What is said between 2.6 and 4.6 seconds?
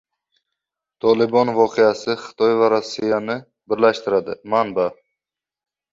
va Rossiyani birlashtiradi—